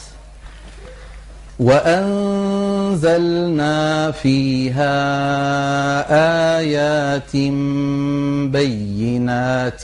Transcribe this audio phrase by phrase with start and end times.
[1.60, 3.02] وأنزلنا
[4.12, 4.95] فيها
[6.59, 7.36] آيات
[8.52, 9.81] بينات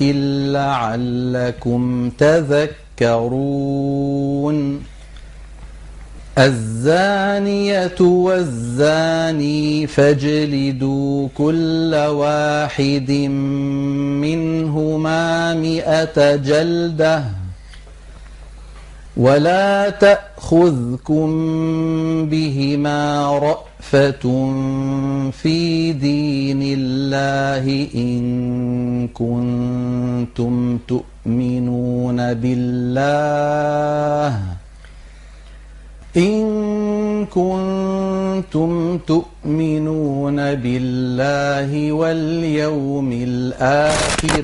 [0.51, 2.09] لعلكم
[2.99, 3.71] تذكرون.
[6.37, 13.11] الزانية والزاني فاجلدوا كل واحد
[14.21, 17.40] منهما مئة جلدة
[19.17, 21.27] ولا تأخذكم
[22.25, 24.21] بهما رأفة
[25.31, 34.39] في دين الله إن كنتم تؤمنون بالله
[36.17, 36.45] إن
[37.25, 44.43] كنتم تؤمنون بالله واليوم الآخر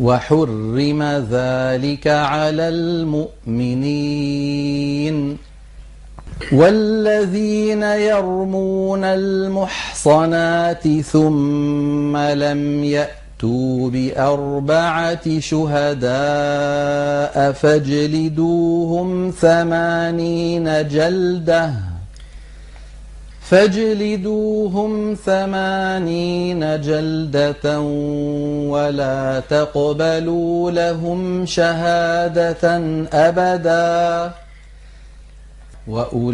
[0.00, 2.68] وحرم ذلك على
[3.48, 4.16] المؤمنين.
[6.52, 16.12] والذين يرمون المحصنات ثم لم يأتوا بأربعة شهداء
[17.52, 21.95] فاجلدوهم ثمانين جلدةً
[23.50, 27.80] فاجلدوهم ثمانين جلدة
[28.70, 32.76] ولا تقبلوا لهم شهادة
[33.12, 34.30] أبدا.
[35.88, 36.32] وأولئك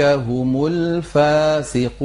[0.00, 2.04] هم الفاسقون.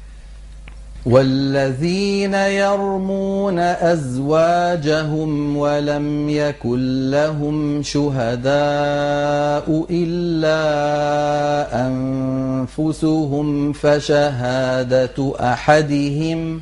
[1.05, 8.51] والذين يرمون أزواجهم ولم يكن لهم شهداء
[9.89, 10.61] إلا
[11.87, 16.61] أنفسهم فشهادة أحدهم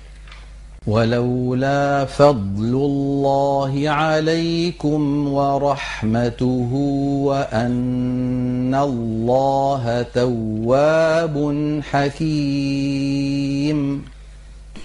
[0.87, 6.69] ولولا فضل الله عليكم ورحمته
[7.23, 11.53] وأن الله تواب
[11.91, 14.03] حكيم.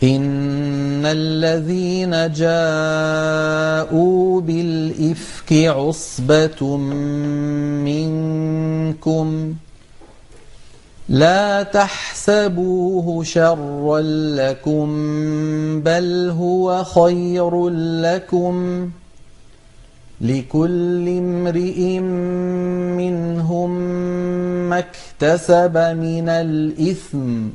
[0.03, 6.76] إن الذين جاءوا بالإفك عصبة
[7.87, 9.55] منكم
[11.08, 14.00] لا تحسبوه شرا
[14.37, 14.87] لكم
[15.81, 17.69] بل هو خير
[18.03, 18.88] لكم.
[20.20, 21.99] لكل امرئ
[22.99, 23.70] منهم
[24.69, 27.49] ما اكتسب من الإثم.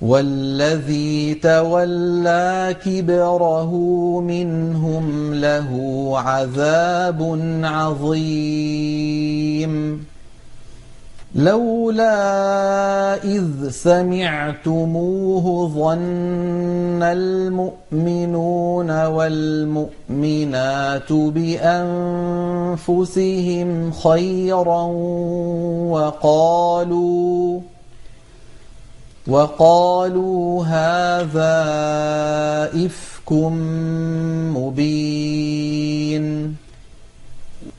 [0.00, 3.70] والذي تولى كبره
[4.20, 5.70] منهم له
[6.18, 8.72] عذاب عظيم.
[11.34, 21.12] لولا إذ سمعتموه ظن المؤمنون والمؤمنات
[22.72, 24.82] بأنفسهم خيرا
[25.90, 27.60] وقالوا
[29.28, 31.62] وقالوا هذا
[32.86, 33.32] إفك
[34.52, 36.56] مبين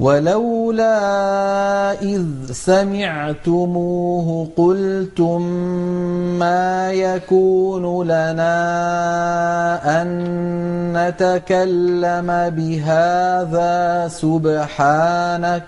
[0.00, 5.42] ولولا إذ سمعتموه قلتم
[6.38, 8.52] ما يكون لنا
[10.02, 10.08] أن
[10.96, 12.26] نتكلم
[12.56, 15.64] بهذا سبحانك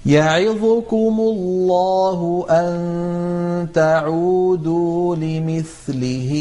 [0.06, 6.32] يعظكم الله أن تعودوا لمثله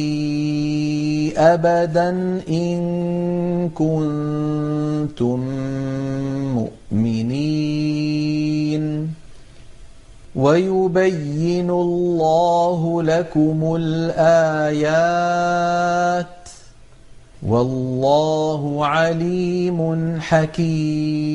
[1.37, 5.41] أبدا إن كنتم
[6.55, 7.81] مؤمنين.
[10.37, 15.07] ويبين الله لكم الآيات
[17.49, 21.31] والله عليم حكيم.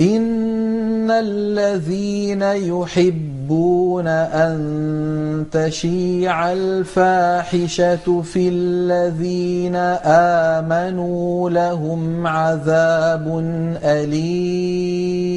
[0.00, 9.76] إن الذين يحبون أن تشيع الفاحشة في الذين
[10.56, 13.38] آمنوا لهم عذاب
[13.84, 15.34] أليم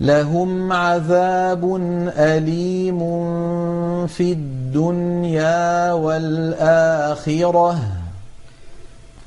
[0.00, 1.76] لهم عذاب
[2.16, 2.98] أليم
[4.06, 7.78] في الدنيا والآخرة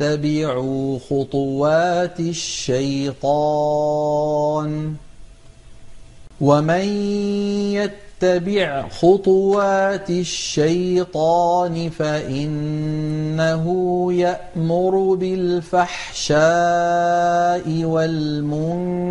[0.00, 3.16] اتبعوا خطوات الشيطان.
[6.40, 6.84] ومن
[7.72, 13.66] يتبع خطوات الشيطان فإنه
[14.12, 16.34] يأمر بالفحشاء
[17.84, 19.02] والمنكر.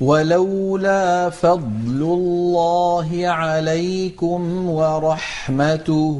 [0.00, 6.18] ولولا فضل الله عليكم ورحمته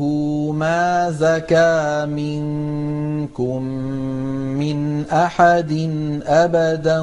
[0.57, 3.63] ما زكى منكم
[4.61, 5.73] من أحد
[6.27, 7.01] أبدا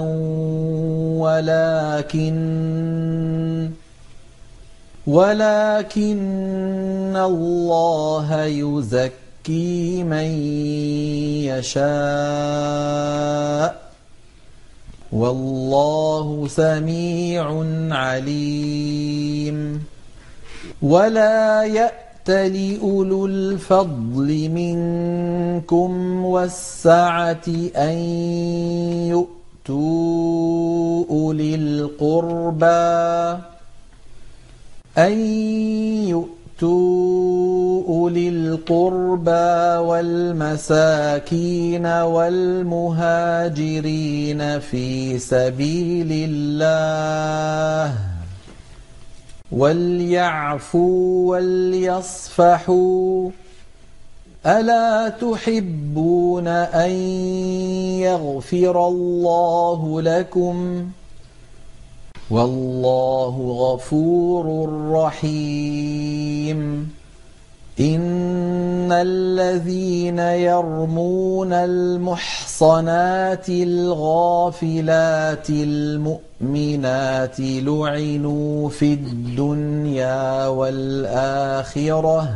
[1.18, 2.38] ولكن
[5.08, 6.18] ولكن
[7.18, 10.28] الله يزكي من
[11.58, 11.88] يشاء.
[15.12, 19.84] والله سميع عليم.
[20.82, 27.98] ولا يأت لأولو الفضل منكم والسعة أن
[29.08, 33.38] يؤتوا أولي القربى
[34.98, 35.26] أن
[36.08, 43.00] يؤتوا أولي القربى والمساكين والمهاجرين
[44.60, 47.94] في سبيل الله
[49.52, 53.30] وليعفوا وليصفحوا
[54.46, 56.92] ألا تحبون أن
[58.00, 60.88] يغفر الله لكم
[62.32, 66.92] والله غفور رحيم.
[67.80, 82.30] إن الذين يرمون المحصنات الغافلات المؤمنات لعنوا في الدنيا والآخرة.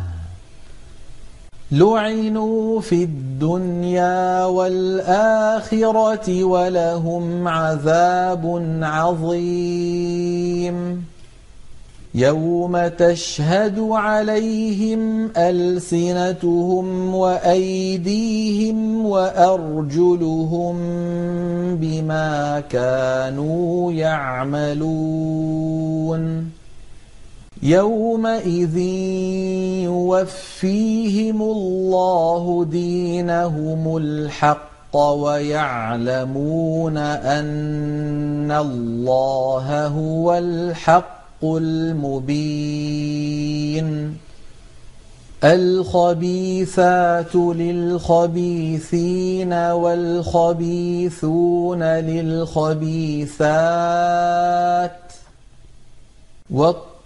[1.71, 10.31] لعنوا في الدنيا والآخرة ولهم عذاب عظيم.
[12.15, 20.75] يوم تشهد عليهم ألسنتهم وأيديهم وأرجلهم
[21.75, 25.01] بما كانوا يعملون.
[27.63, 28.77] يومئذ
[29.85, 43.01] يوفيهم الله دينهم الحق ويعلمون أن الله هو الحق المبين
[45.43, 51.03] الخبيثات للخبيثين والخبيثون
[51.83, 53.41] للخبيثات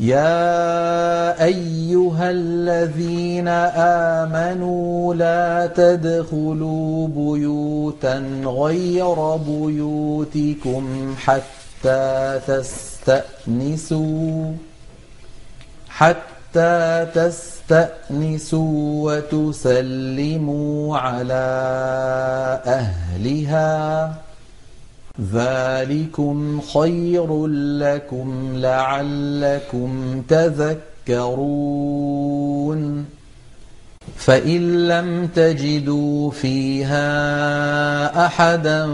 [0.00, 3.48] يا أيها الذين
[4.18, 14.52] آمنوا لا تدخلوا بيوتا غير بيوتكم حتى تستأنسوا
[15.88, 21.44] حتى تستأنسوا وتسلموا على
[22.66, 24.14] أهلها
[25.32, 27.46] ذلكم خير
[27.78, 31.90] لكم لعلكم تذكرون
[34.16, 37.06] فإن لم تجدوا فيها
[38.26, 38.86] أحدا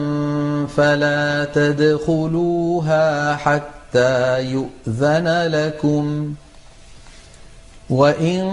[0.77, 6.35] فلا تدخلوها حتى يؤذن لكم
[7.91, 8.51] وإن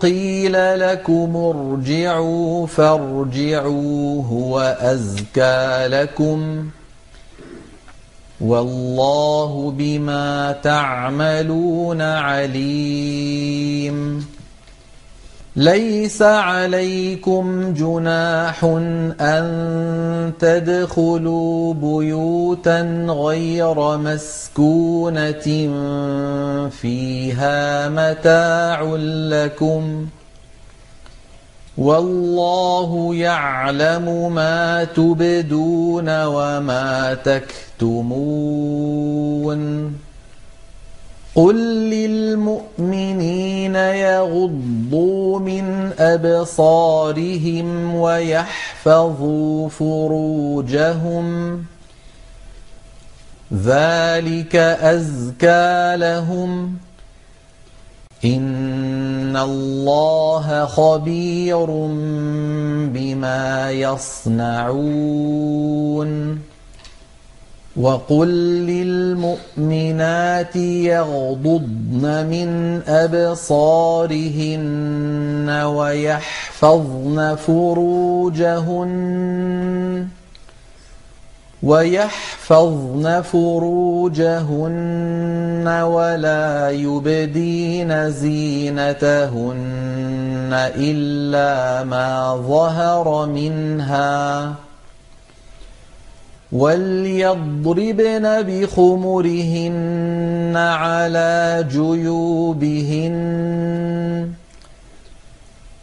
[0.00, 6.68] قيل لكم ارجعوا فارجعوا هو أزكى لكم
[8.40, 13.56] والله بما تعملون عليم.
[15.56, 18.64] ليس عليكم جناح
[19.20, 25.46] أن تدخلوا بيوتا غير مسكونة
[26.70, 28.82] فيها متاع
[29.30, 30.06] لكم
[31.78, 38.56] والله يعلم ما تبدون وما تكتمون.
[41.34, 41.56] قل
[41.90, 51.56] للمؤمنين يغضوا من أبصارهم ويحفظوا فروجهم.
[53.54, 56.85] ذلك أزكى لهم
[58.26, 61.66] إن الله خبير
[62.92, 65.16] بما يصنعون
[67.76, 68.28] وقل
[68.66, 73.90] للمؤمنات يغضضن من أبصارهن
[75.66, 78.86] ويحفظن فروجهن
[81.66, 84.66] ويحفظن فروجهن
[85.82, 89.56] ولا يبدين زينتهن
[90.76, 94.54] إلا ما ظهر منها.
[96.52, 99.72] وليضربن بخمرهن
[100.56, 103.16] على جيوبهن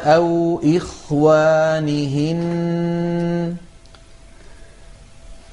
[0.04, 2.40] أو إخوانهن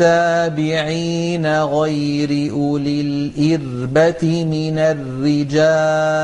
[0.00, 6.16] التابعين غير أولي الإربة من الرجال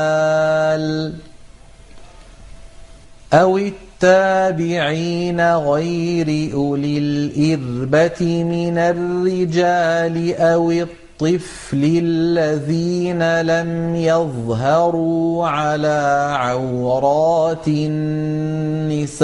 [3.33, 19.23] أو التابعين غير أولي الإربة من الرجال أو الطفل الذين لم يظهروا على عورات النساء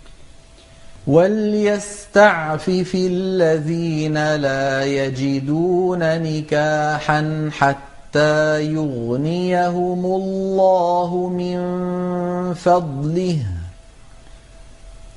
[1.07, 11.59] وليستعفف الذين لا يجدون نكاحا حتى يغنيهم الله من
[12.53, 13.60] فضله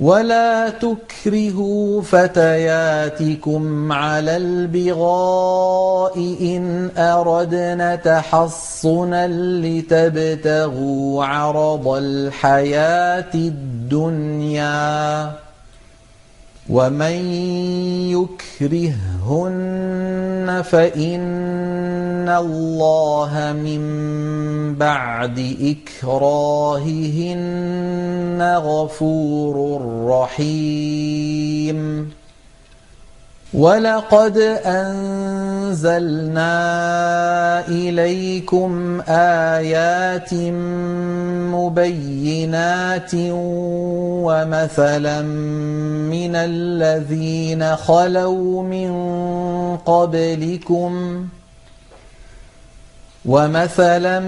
[0.00, 9.28] ولا تكرهوا فتياتكم على البغاء إن أردنا تحصنا
[9.60, 14.68] لتبتغوا عرض الحياة الدنيا
[16.68, 17.16] ومن
[19.24, 23.82] يكرههن فإن الله من
[24.74, 25.56] بعد
[26.00, 27.18] إكراههن
[28.64, 31.78] غفور رحيم
[33.54, 36.48] ولقد أنزلنا
[37.68, 40.34] إليكم آيات
[41.54, 43.10] مبينات
[44.24, 48.90] ومثلا من الذين خلوا من
[49.76, 51.24] قبلكم
[53.24, 54.20] ومثلا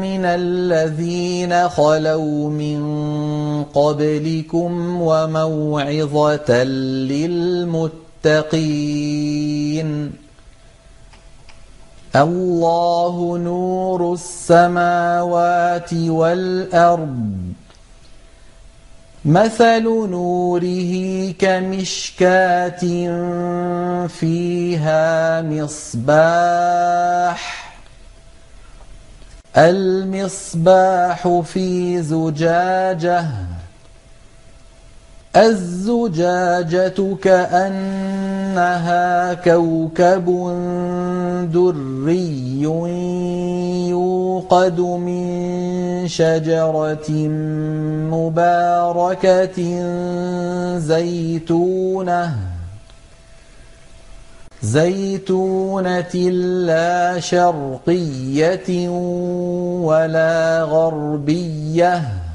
[0.00, 2.80] من الذين خلوا من
[3.64, 10.12] قبلكم وموعظة للمتقين المتقين
[12.16, 17.52] الله نور السماوات والأرض.
[19.24, 22.80] مثل نوره كمشكاة
[24.06, 26.90] فيها مصباح.
[29.56, 33.24] المصباح في زجاجة.
[35.36, 38.94] الزجاجة كأنها
[39.34, 40.26] كوكب
[41.52, 42.62] دري
[43.88, 47.10] يوقد من شجرة
[48.10, 49.58] مباركة
[50.78, 52.36] زيتونة
[54.62, 56.14] زيتونة
[56.66, 58.88] لا شرقية
[59.78, 62.29] ولا غربية.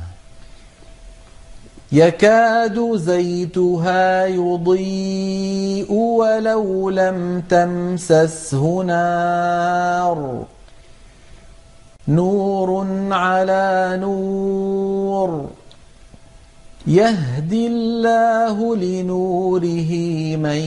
[1.95, 10.43] يكاد زيتها يضيء ولو لم تمسسه نار.
[12.07, 15.49] نور على نور.
[16.87, 19.91] يهدي الله لنوره
[20.35, 20.61] من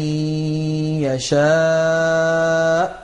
[1.03, 2.98] يشاء.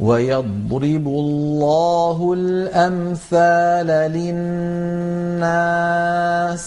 [0.00, 3.86] ويضرب الله الأمثال
[5.46, 6.66] للناس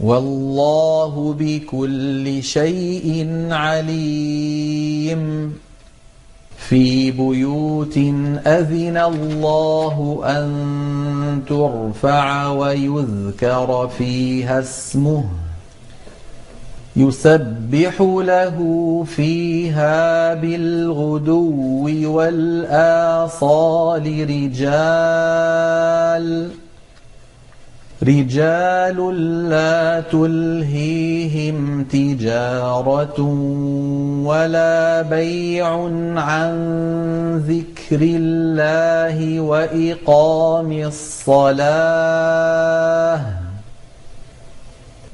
[0.00, 5.54] والله بكل شيء عليم.
[6.70, 7.96] في بيوت
[8.46, 15.24] أذن الله أن ترفع ويذكر فيها اسمه
[17.08, 18.58] يسبح له
[19.06, 25.70] فيها بالغدو والآصال رجال
[28.02, 28.98] رجال
[29.48, 33.20] لا تلهيهم تجارة
[34.24, 35.68] ولا بيع
[36.16, 36.52] عن
[37.48, 41.60] ذكر الله وإقام الصلاة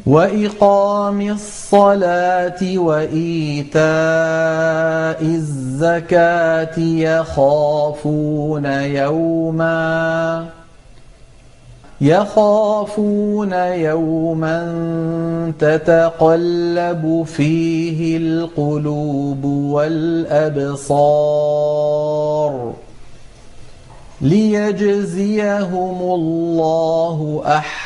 [0.07, 3.83] وإقام الصلاة وإيتاء
[5.23, 10.47] الزكاة يخافون يوما
[12.01, 14.63] يخافون يوما
[15.59, 19.45] تتقلب فيه القلوب
[20.65, 21.27] والأبصار
[24.21, 27.86] ليجزيهم الله أحسن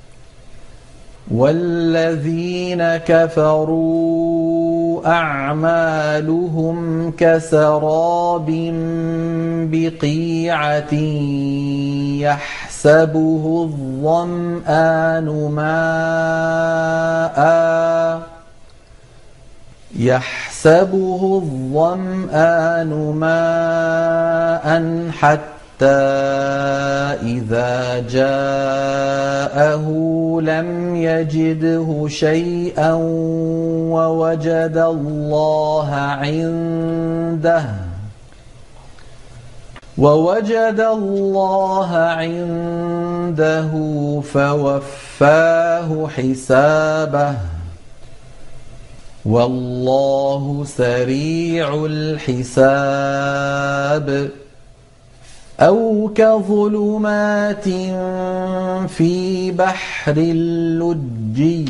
[1.33, 4.61] والذين كفروا
[5.07, 6.77] اعمالهم
[7.17, 8.45] كسراب
[9.71, 10.93] بقيعه
[12.21, 17.41] يحسبه الظمان ماء
[19.99, 24.67] يحسبه الظمان ماء
[25.11, 25.60] حتى
[27.23, 29.87] إذا جاءه
[30.41, 32.93] لم يجده شيئا
[33.93, 37.65] ووجد الله عنده
[39.97, 43.71] ووجد الله عنده
[44.33, 47.33] فوفاه حسابه
[49.25, 53.01] والله سريع الحساب
[55.59, 57.69] أو كظلمات
[58.89, 61.65] في بحر لجي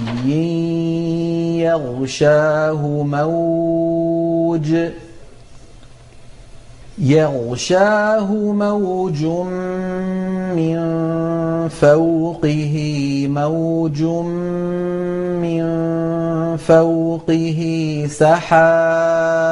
[1.59, 4.75] يغشاه موج
[6.97, 9.25] يغشاه موج
[10.55, 10.77] من
[11.69, 12.75] فوقه
[13.29, 14.03] موج
[15.41, 15.61] من
[16.57, 17.59] فوقه
[18.09, 19.51] سحاب.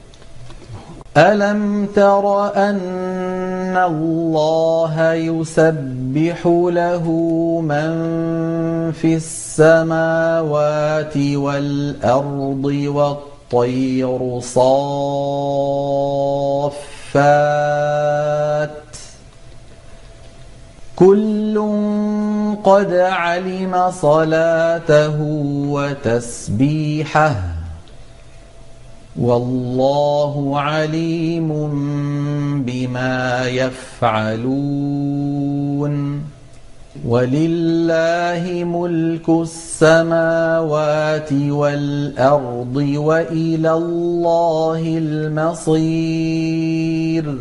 [1.17, 7.05] ألم تر أن الله يسبح له
[7.61, 7.91] من
[8.91, 15.11] في السماوات والأرض والطير صافات
[20.95, 21.61] كل
[22.63, 25.15] قد علم صلاته
[25.67, 27.60] وتسبيحه
[29.19, 31.49] والله عليم
[32.63, 35.31] بما يفعلون.
[37.07, 47.37] ولله ملك السماوات والأرض وإلى الله المصير.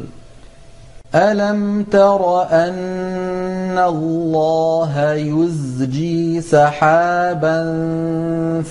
[1.15, 7.63] الم تر ان الله يزجي سحابا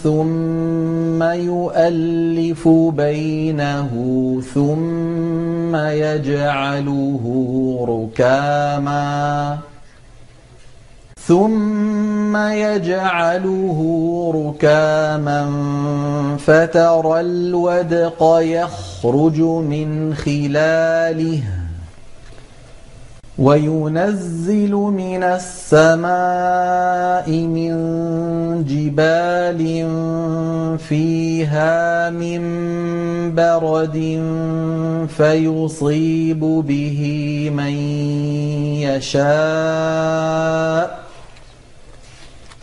[0.03, 3.91] ثم يؤلف بينه
[4.53, 7.25] ثم يجعله
[7.89, 9.57] ركاما
[11.27, 13.79] ثم يجعله
[14.35, 15.45] ركاما
[16.39, 21.43] فترى الودق يخرج من خلاله
[23.39, 26.09] وينزل من السماء
[27.31, 27.73] من
[28.67, 29.87] جبال
[30.77, 32.41] فيها من
[33.35, 33.97] برد
[35.17, 37.01] فيصيب به
[37.55, 37.73] من
[38.83, 40.29] يشاء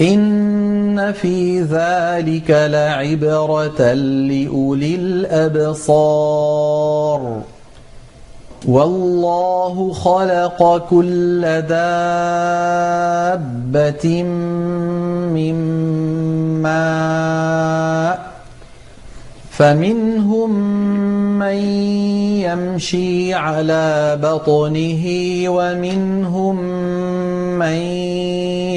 [0.00, 6.36] إن في ذلك لعبرة لأولي الأبصار
[8.66, 11.82] والله خلق كل دابة
[15.32, 15.54] من
[16.62, 18.25] ماء
[19.56, 20.50] فمنهم
[21.38, 21.56] من
[22.44, 25.04] يمشي على بطنه
[25.48, 26.56] ومنهم
[27.58, 27.78] من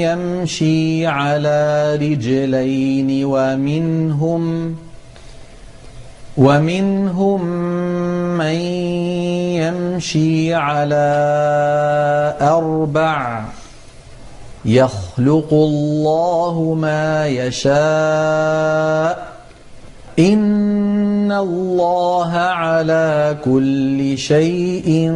[0.00, 4.76] يمشي على رجلين ومنهم
[6.36, 7.44] ومنهم
[8.38, 8.60] من
[9.60, 11.08] يمشي على
[12.40, 13.44] أربع
[14.64, 18.60] يخلق الله ما يشاء
[20.18, 20.69] إن
[21.32, 25.12] الله على كل شيء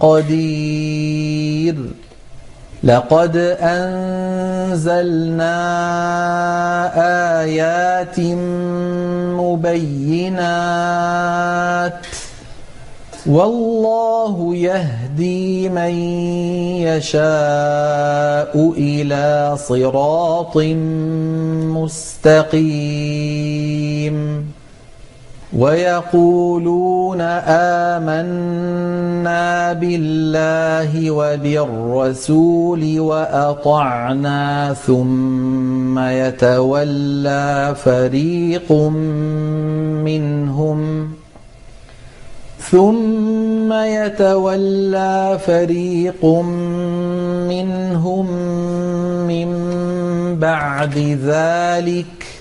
[0.00, 1.76] قدير.
[2.84, 5.58] لقد أنزلنا
[7.40, 8.20] آيات
[9.40, 12.06] مبينات.
[13.26, 15.90] والله يهدي من
[16.80, 20.56] يشاء إلى صراط
[21.76, 22.58] مستقيم.
[25.56, 27.20] ويقولون
[28.00, 38.72] آمنا بالله وبالرسول وأطعنا ثم يتولى فريق
[40.04, 41.10] منهم
[42.60, 46.24] ثم يتولى فريق
[47.48, 48.26] منهم
[49.26, 49.48] من
[50.38, 52.37] بعد ذلك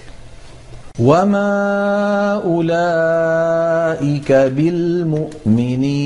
[0.99, 5.97] وما أولئك بالمؤمنين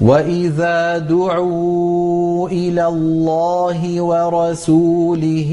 [0.00, 5.52] وإذا دعوا إلى الله ورسوله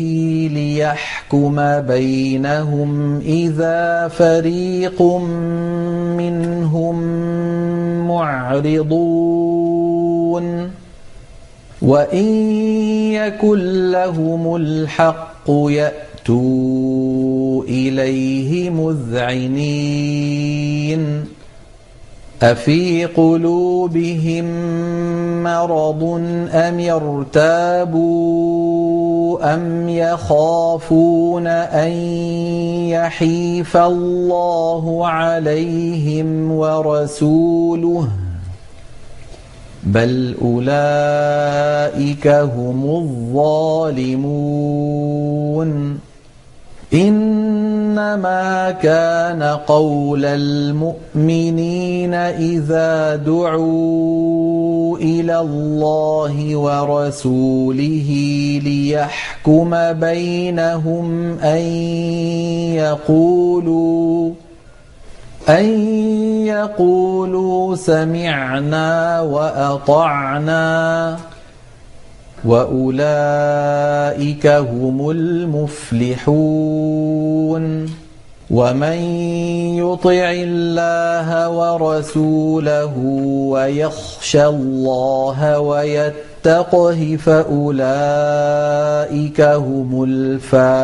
[0.54, 5.02] ليحكم بينهم إذا فريق
[6.18, 7.04] منهم
[8.08, 9.44] معرضون
[11.82, 12.26] وإن
[13.12, 15.50] يكن لهم الحق
[16.24, 20.24] يأتوا إليه مذعنين.
[22.44, 24.46] أفي قلوبهم
[25.44, 26.04] مرض
[26.52, 28.04] أم يرتابوا
[29.54, 31.92] أم يخافون أن
[32.90, 38.08] يحيف الله عليهم ورسوله؟
[39.84, 44.14] بل أولئك هم الظالمون.
[46.93, 58.10] إنما كان قول المؤمنين إذا دعوا إلى الله ورسوله
[58.63, 61.62] ليحكم بينهم أن
[62.77, 64.32] يقولوا
[65.49, 65.65] أن
[66.45, 71.17] يقولوا سمعنا وأطعنا
[72.45, 76.84] وأولئك هم المفلحون
[78.51, 78.97] ومن
[79.77, 82.97] يطع الله ورسوله
[83.49, 87.71] ويخشى الله ويتقه فأولئك
[89.41, 90.84] هم الفائزون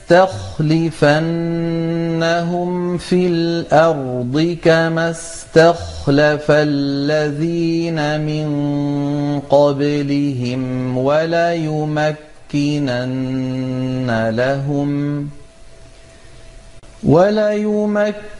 [2.98, 8.50] في الأرض كما استخلف الذين من
[9.39, 12.10] قبلهم وليمكنن
[14.30, 15.30] لهم
[17.04, 18.35] وليمكنن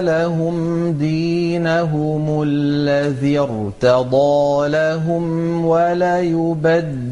[0.00, 7.08] لهم دينهم الذي ارتضى لهم وليبدلنهم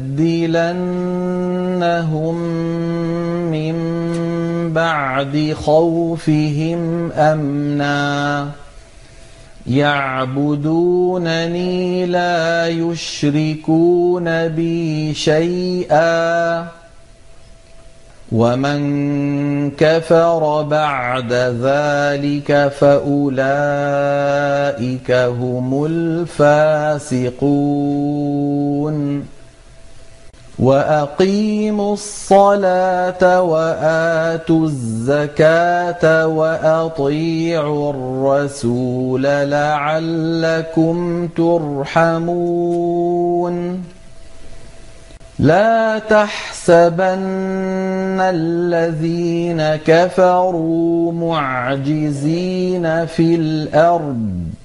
[3.51, 3.75] من
[4.73, 8.58] بعد خوفهم أمناً
[9.69, 10.85] يعبدونني
[12.05, 16.65] لا يشركون بي شيئا.
[18.31, 23.11] ومن كفر بعد ذلك فأولئك
[25.11, 26.99] هم الفاسقون.
[30.59, 41.27] وأقيموا الصلاة وآتوا الزكاة وأطيعوا الرسول لعلكم
[42.07, 42.75] ترحمون.
[45.39, 46.99] لا تحسبن
[48.19, 54.58] الذين كفروا معجزين في الأرض.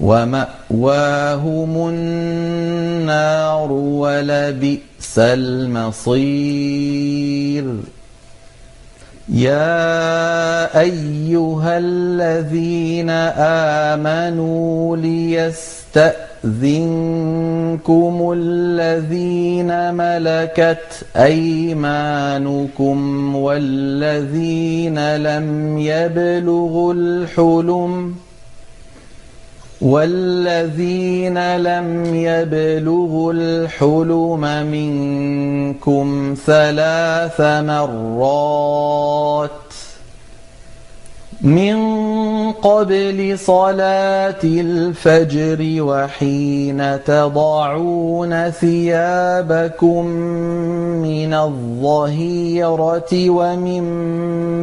[0.00, 6.70] ومأواهم النار ولبئس المصير.
[9.28, 13.10] يا أيها الذين
[13.90, 16.14] آمنوا ليستأذنكم
[18.36, 22.96] الذين ملكت أيمانكم
[23.36, 28.29] والذين لم يبلغوا الحلم ۖ
[29.80, 39.50] والذين لم يبلغوا الحلم منكم ثلاث مرات
[41.40, 41.80] من
[42.52, 50.06] قبل صلاة الفجر وحين تضعون ثيابكم
[51.00, 53.84] من الظهيرة ومن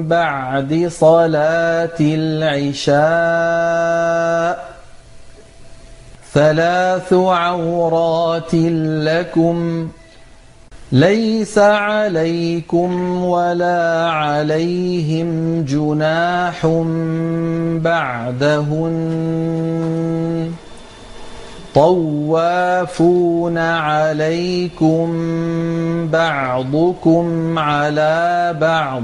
[0.07, 2.97] بعد صلاة العشاء
[6.33, 8.53] ثلاث عورات
[9.09, 9.87] لكم
[10.91, 16.67] ليس عليكم ولا عليهم جناح
[17.83, 18.97] بعدهن
[21.75, 25.07] طوافون عليكم
[26.11, 29.03] بعضكم على بعض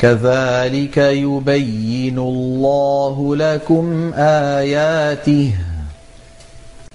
[0.00, 5.54] كذلك يبين الله لكم آياته.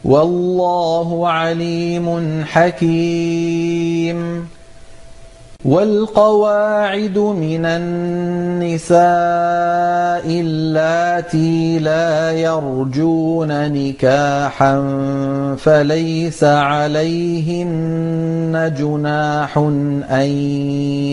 [0.03, 4.49] والله عليم حكيم.
[5.65, 9.05] والقواعد من النساء
[10.75, 14.75] واللاتي لا يرجون نكاحا
[15.57, 17.73] فليس عليهن
[18.77, 19.57] جناح
[20.11, 20.27] أن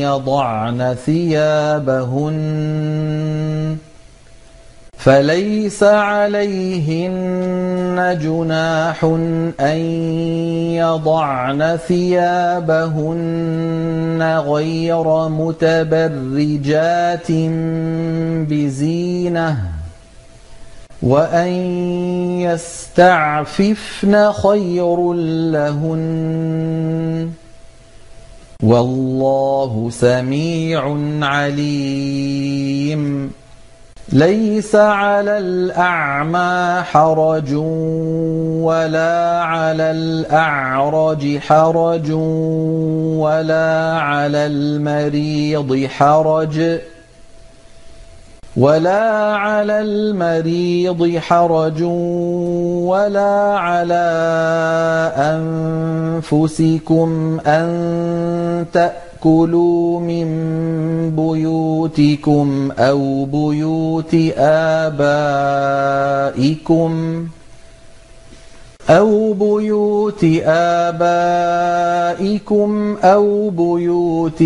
[0.02, 2.36] يضعن ثيابهن
[5.04, 7.18] فليس عليهن
[8.22, 9.04] جناح
[9.60, 9.78] أن
[10.78, 13.22] يضعن ثيابهن
[14.46, 17.32] غير متبرجات
[18.50, 19.58] بزينة
[21.02, 21.52] وأن
[22.40, 25.12] يستعففن خير
[25.52, 27.30] لهن
[28.62, 32.62] والله سميع عليم
[34.12, 37.54] ليس على الأعمى حرج
[38.62, 42.10] ولا على الأعرج حرج
[43.20, 46.78] ولا على المريض حرج
[48.56, 49.00] ولا
[49.36, 51.82] على المريض حرج
[52.92, 54.04] ولا على
[56.20, 60.26] أنفسكم أن تأتوا كلوا من
[61.16, 64.14] بيوتكم أو بيوت
[65.68, 66.92] آبائكم
[68.90, 70.24] أو بيوت
[70.84, 71.86] آبائكم
[73.04, 74.42] أو بيوت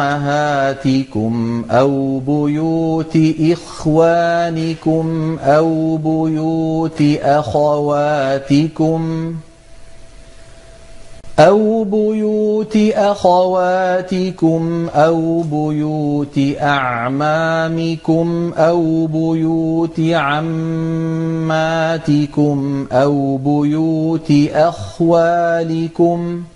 [0.00, 9.02] أمهاتكم أو بيوت إخوانكم أو بيوت أخواتكم
[9.42, 9.45] ۖ
[11.38, 21.46] أو بيوت أخواتكم أو بيوت أعمامكم أو بيوت عماتكم
[22.92, 26.55] أو بيوت أخوالكم ۖ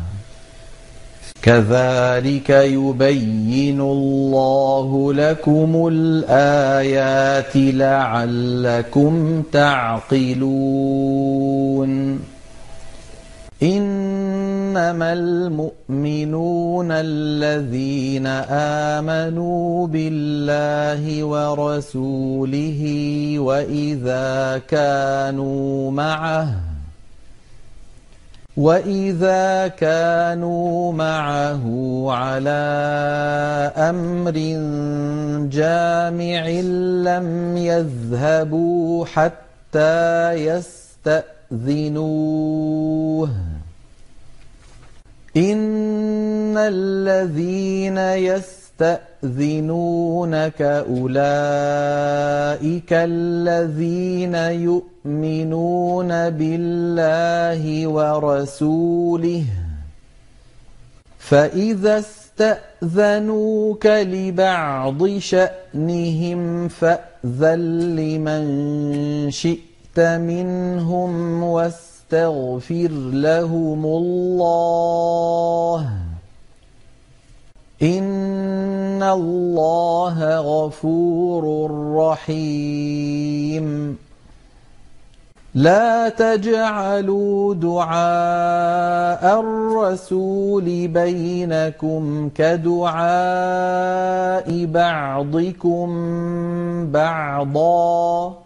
[1.43, 11.11] كذلك يبين الله لكم الآيات لعلكم تعقلون.
[13.63, 18.27] إنما المؤمنون الذين
[18.97, 22.81] آمنوا بالله ورسوله
[23.39, 26.70] وإذا كانوا معه
[28.61, 31.65] وإذا كانوا معه
[32.11, 32.61] على
[33.77, 34.37] أمر
[35.49, 36.47] جامع
[37.09, 40.33] لم يذهبوا حتى
[41.51, 43.29] يستأذنوه
[45.37, 47.97] إن الذين
[48.81, 51.11] يستأذنونك أولئك
[52.93, 59.45] الذين يؤمنون بالله ورسوله.
[61.19, 75.31] فإذا استأذنوك لبعض شأنهم فأذن لمن شئت منهم واستغفر لهم الله.
[77.83, 83.97] إن الله غفور رحيم.
[85.55, 93.05] لا تجعلوا دعاء الرسول بينكم كدعاء
[94.65, 95.87] بعضكم
[96.91, 98.40] بعضا.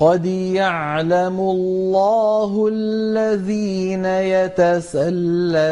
[0.00, 4.04] قد يعلم الله الذين
[4.44, 5.66] يتسللون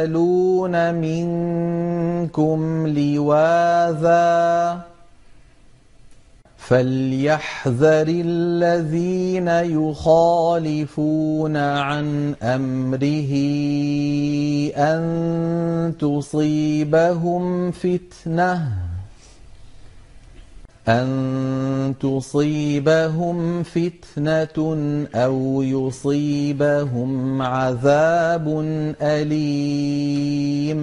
[0.94, 4.80] منكم لواذا
[6.56, 13.32] فليحذر الذين يخالفون عن امره
[14.76, 18.68] ان تصيبهم فتنه
[20.88, 24.58] أن تصيبهم فتنة
[25.14, 28.48] أو يصيبهم عذاب
[29.02, 30.80] أليم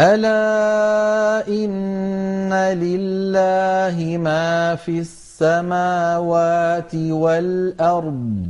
[0.00, 8.46] ألا إن لله ما في السماوات والأرض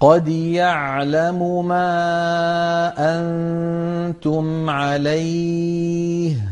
[0.00, 6.51] قد يعلم ما أنتم عليه